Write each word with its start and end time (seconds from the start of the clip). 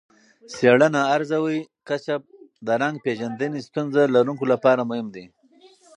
څېړنه 0.53 1.01
ارزوي، 1.15 1.59
کشف 1.87 2.21
د 2.65 2.67
رنګ 2.81 2.95
پېژندنې 3.05 3.59
ستونزه 3.67 4.01
لرونکو 4.15 4.45
لپاره 4.53 4.81
مهم 4.89 5.07
دی. 5.15 5.25